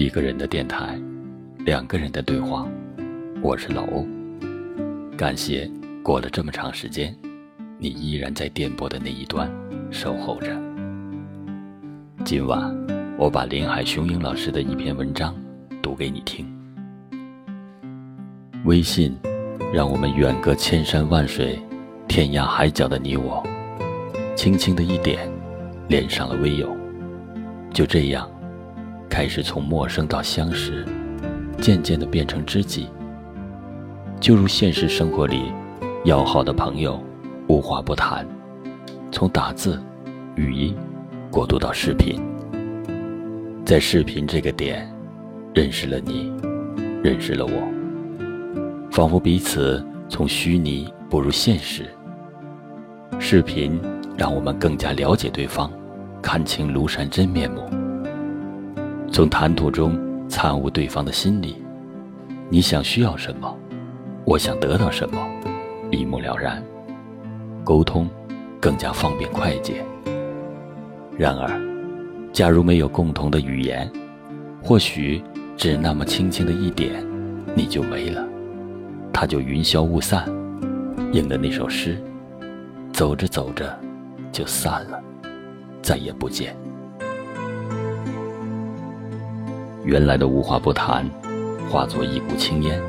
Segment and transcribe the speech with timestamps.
[0.00, 0.98] 一个人的电台，
[1.58, 2.66] 两个人的对话。
[3.42, 4.06] 我是老欧，
[5.14, 5.70] 感谢
[6.02, 7.14] 过了这么长时间，
[7.76, 9.46] 你依然在电波的那一端
[9.90, 10.58] 守候着。
[12.24, 12.74] 今晚，
[13.18, 15.36] 我把林海雄鹰老师的一篇文章
[15.82, 16.46] 读给你听。
[18.64, 19.14] 微信，
[19.70, 21.60] 让我们远隔千山万水、
[22.08, 23.46] 天涯海角的你我，
[24.34, 25.30] 轻轻的一点，
[25.88, 26.74] 连上了微友。
[27.70, 28.26] 就这样，
[29.20, 30.82] 开始从陌生到相识，
[31.60, 32.88] 渐渐的变成知己。
[34.18, 35.52] 就如现实生活里，
[36.06, 36.98] 要好的朋友，
[37.46, 38.26] 无话不谈，
[39.12, 39.78] 从打字、
[40.36, 40.74] 语音
[41.30, 42.18] 过渡到视频，
[43.62, 44.90] 在视频这个点，
[45.52, 46.32] 认识了你，
[47.04, 51.84] 认识了我，仿佛彼此从虚拟步入现实。
[53.18, 53.78] 视频
[54.16, 55.70] 让我们更加了解对方。
[56.22, 57.68] 看清庐山真面目，
[59.12, 61.56] 从谈吐中参悟对方的心理。
[62.48, 63.56] 你想需要什么，
[64.24, 65.18] 我想得到什么，
[65.90, 66.62] 一目了然，
[67.64, 68.08] 沟通
[68.60, 69.84] 更加方便快捷。
[71.18, 71.60] 然而，
[72.32, 73.90] 假如没有共同的语言，
[74.62, 75.22] 或许
[75.56, 77.04] 只那么轻轻的一点，
[77.54, 78.24] 你就没了，
[79.12, 80.24] 它就云消雾散，
[81.12, 82.00] 应的那首诗，
[82.92, 83.78] 走着走着
[84.32, 85.00] 就散了。
[85.82, 86.54] 再也不见。
[89.90, 91.04] 原来的无话不谈，
[91.68, 92.80] 化作一股青烟，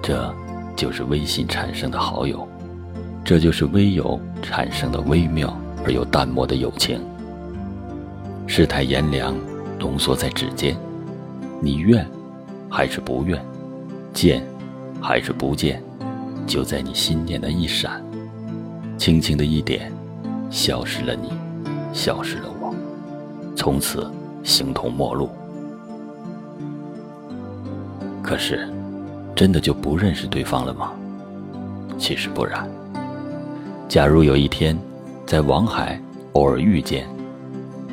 [0.00, 0.34] 这
[0.74, 2.48] 就是微信产生的好友，
[3.22, 6.98] 这就是微友产生的微妙而又淡漠的友情。
[8.46, 9.34] 世态炎凉，
[9.78, 10.74] 浓缩在指尖，
[11.60, 12.02] 你愿
[12.70, 13.38] 还是不愿，
[14.14, 14.42] 见
[15.02, 15.82] 还是不见，
[16.46, 18.02] 就在你心念的一闪，
[18.96, 19.92] 轻轻的一点，
[20.48, 21.30] 消失了你。
[21.92, 22.74] 消失了我，
[23.54, 24.10] 从此
[24.42, 25.28] 形同陌路。
[28.32, 28.66] 可是，
[29.36, 30.94] 真的就不认识对方了吗？
[31.98, 32.66] 其实不然。
[33.90, 34.74] 假如有一天，
[35.26, 36.00] 在网海
[36.32, 37.06] 偶尔遇见，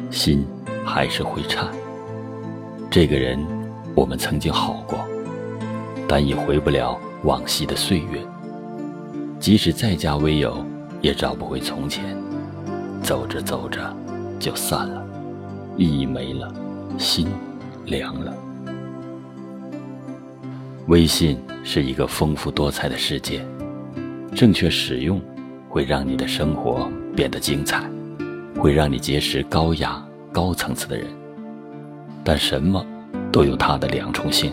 [0.09, 0.47] 心
[0.85, 1.67] 还是会颤。
[2.89, 3.37] 这个人，
[3.93, 4.99] 我们曾经好过，
[6.07, 8.25] 但已回不了往昔的岁月。
[9.41, 10.65] 即使再加微友，
[11.01, 12.15] 也找不回从前。
[13.03, 13.93] 走着走着，
[14.39, 15.05] 就散了，
[15.75, 16.49] 意义没了，
[16.97, 17.27] 心
[17.87, 18.33] 凉了。
[20.89, 23.45] 微信是一个丰富多彩的世界，
[24.33, 25.21] 正确使用
[25.69, 27.87] 会让你的生活变得精彩，
[28.57, 31.05] 会让你结识高雅、高层次的人。
[32.23, 32.83] 但什么
[33.31, 34.51] 都有它的两重性，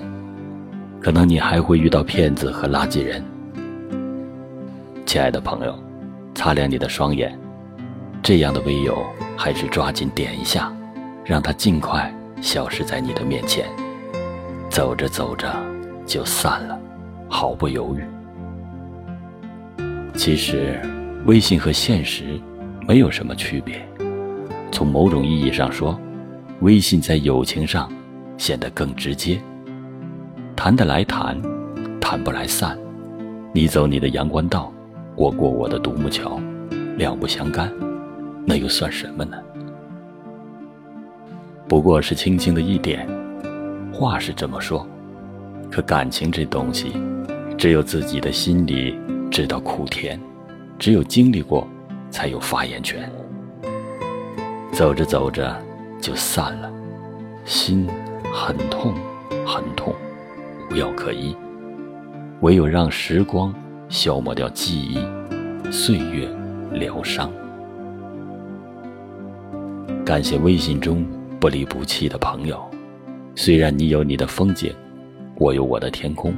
[1.00, 3.24] 可能你还会遇到骗子和垃圾人。
[5.06, 5.74] 亲爱的朋友，
[6.34, 7.34] 擦亮你的双眼。
[8.22, 9.03] 这样的微友，
[9.38, 10.70] 还是抓紧点一下，
[11.24, 13.66] 让他尽快消失在你的面前。
[14.68, 15.50] 走着走着
[16.06, 16.78] 就散了，
[17.28, 18.05] 毫不犹豫。
[20.15, 20.81] 其实，
[21.27, 22.41] 微信和现实
[22.87, 23.87] 没有什么区别。
[24.71, 25.99] 从某种意义上说，
[26.61, 27.93] 微信在友情上
[28.39, 29.41] 显得更直接。
[30.55, 31.41] 谈得来谈，
[32.00, 32.78] 谈不来散。
[33.53, 34.72] 你走你的阳关道，
[35.16, 36.41] 我过我的独木桥，
[36.97, 37.72] 两不相干。
[38.47, 39.37] 那又算什么呢？
[41.69, 43.09] 不过是轻轻的一点，
[43.93, 44.87] 话是这么说，
[45.76, 46.91] 可感情这东西，
[47.59, 48.98] 只有自己的心里
[49.31, 50.19] 知道苦甜，
[50.78, 51.69] 只有经历过，
[52.10, 53.06] 才有发言权。
[54.72, 55.54] 走着走着
[56.00, 56.72] 就散了，
[57.44, 57.86] 心
[58.32, 58.94] 很痛，
[59.44, 59.94] 很痛，
[60.70, 61.36] 无药可医，
[62.41, 63.54] 唯有让时光
[63.91, 64.98] 消磨掉记忆，
[65.70, 66.26] 岁月
[66.72, 67.31] 疗伤。
[70.06, 71.06] 感谢微信中
[71.38, 72.59] 不离不弃的朋友，
[73.34, 74.75] 虽然你有你的风景，
[75.38, 76.34] 我有我的天空，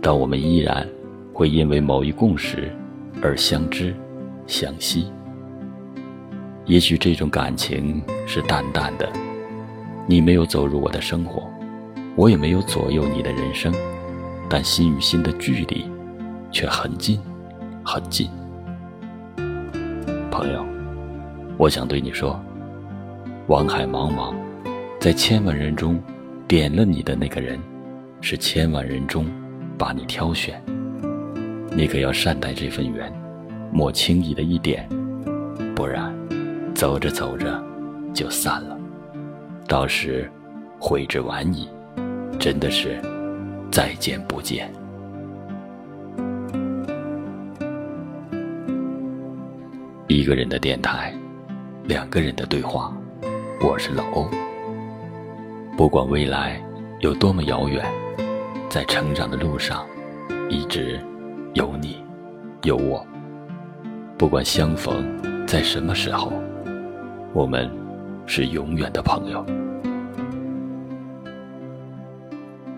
[0.00, 0.86] 但我们依然
[1.32, 2.74] 会因为某一共识
[3.22, 3.94] 而相知
[4.46, 5.06] 相惜。
[6.64, 9.08] 也许这种感情是淡淡的，
[10.06, 11.42] 你没有走入我的生活，
[12.16, 13.72] 我也没有左右你的人生，
[14.48, 15.84] 但心与心的距离
[16.50, 17.20] 却很近，
[17.84, 18.28] 很近。
[20.28, 20.64] 朋友，
[21.56, 22.40] 我想对你说。
[23.48, 24.34] 网海茫茫，
[25.00, 26.00] 在千万人中，
[26.48, 27.58] 点了你的那个人，
[28.22, 29.26] 是千万人中
[29.76, 30.62] 把你挑选。
[31.74, 33.12] 你可要善待这份缘，
[33.72, 34.88] 莫轻易的一点，
[35.74, 36.14] 不然，
[36.72, 37.60] 走着走着
[38.14, 38.78] 就散了，
[39.66, 40.30] 到时
[40.78, 41.68] 悔之晚矣，
[42.38, 43.00] 真的是
[43.70, 44.72] 再见不见。
[50.06, 51.12] 一个人的电台，
[51.84, 52.96] 两个人的对话。
[53.64, 54.28] 我是老欧，
[55.76, 56.62] 不管未来
[57.00, 57.84] 有多么遥远，
[58.72, 59.86] 在成长的路上，
[60.48, 60.98] 一直
[61.52, 62.02] 有你，
[62.62, 63.06] 有我。
[64.16, 65.04] 不管相逢
[65.46, 66.32] 在什么时候，
[67.34, 67.70] 我们
[68.24, 69.44] 是永远的朋友。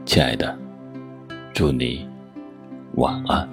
[0.05, 0.58] 亲爱的，
[1.52, 2.08] 祝你
[2.96, 3.49] 晚安。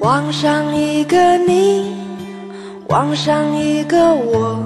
[0.00, 2.03] 望上一个你，
[2.94, 4.56] 望上一个我，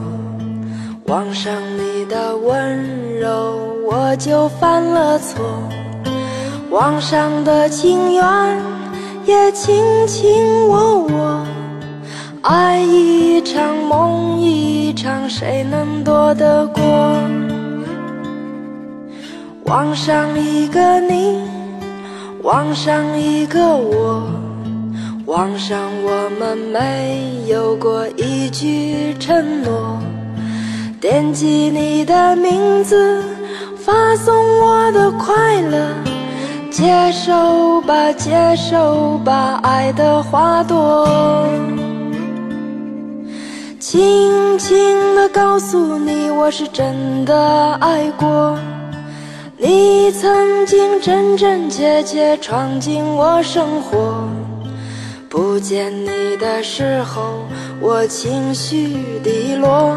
[1.07, 5.43] 望上你的温柔，我就犯了错。
[6.69, 8.23] 望上的情缘，
[9.25, 11.47] 也卿卿我我。
[12.43, 16.83] 爱一场梦一场，谁能躲得过？
[19.65, 21.41] 望上一个你，
[22.43, 24.48] 望上一个我。
[25.29, 29.99] 网上我们没有过一句承诺，
[31.03, 33.23] 点击你的名字，
[33.77, 35.87] 发送我的快乐，
[36.71, 41.07] 接受吧，接受吧，爱的花朵，
[43.79, 48.59] 轻轻地告诉你，我是真的爱过，
[49.59, 54.27] 你曾经真真切切闯进我生活。
[55.29, 57.47] 不见你的时候，
[57.81, 59.97] 我情绪低落，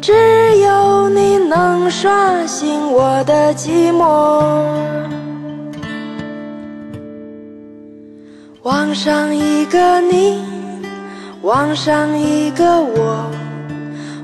[0.00, 0.12] 只
[0.58, 4.42] 有你能刷新我的寂寞。
[8.62, 10.40] 网上一个你，
[11.42, 13.26] 网上一个我，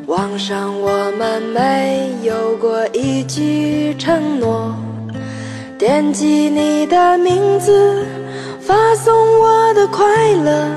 [0.07, 4.75] 网上我们没有过一句承诺，
[5.77, 8.07] 点击你的名字。
[8.69, 10.05] 发送我的快
[10.45, 10.69] 乐，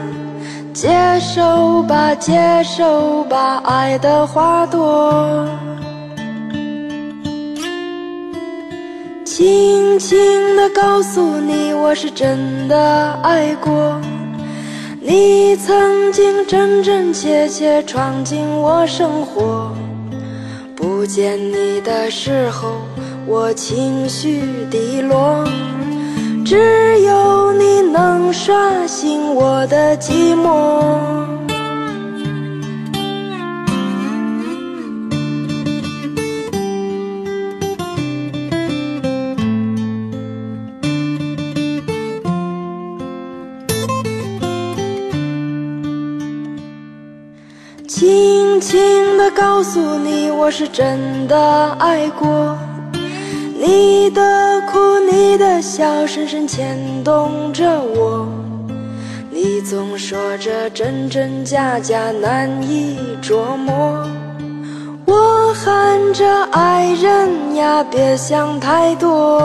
[0.71, 0.88] 接
[1.19, 5.45] 受吧，接受吧，爱的花朵。
[9.25, 13.99] 轻轻地告诉你，我是真的爱过。
[15.01, 19.69] 你曾经真真切切闯进我生活，
[20.77, 22.77] 不见你的时候，
[23.27, 25.44] 我情绪低落。
[26.51, 26.57] 只
[27.03, 30.83] 有你能刷新我的寂寞。
[47.88, 52.57] 轻轻地告诉你，我是真的爱过。
[53.63, 58.27] 你的哭，你的笑，深深牵动着我。
[59.29, 64.03] 你总说着真真假假，难以捉摸。
[65.05, 69.39] 我喊着爱人呀，别想太多。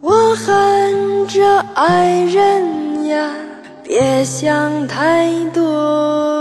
[0.00, 3.30] 我喊着爱人呀，
[3.84, 6.37] 别想太多。